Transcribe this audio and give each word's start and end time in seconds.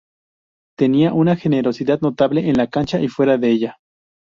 Tenía 0.79 1.13
una 1.13 1.35
generosidad 1.35 2.01
notable 2.01 2.49
en 2.49 2.57
la 2.57 2.71
cancha 2.71 2.99
y 2.99 3.07
fuera 3.07 3.37
de 3.37 3.51
ella" 3.51 3.77